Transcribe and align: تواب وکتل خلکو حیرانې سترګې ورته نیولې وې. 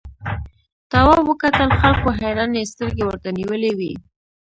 تواب 0.91 1.23
وکتل 1.29 1.69
خلکو 1.81 2.07
حیرانې 2.19 2.61
سترګې 2.71 3.03
ورته 3.05 3.29
نیولې 3.37 3.71
وې. 3.77 3.93